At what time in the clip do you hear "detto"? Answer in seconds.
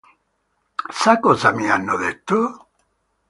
1.95-2.39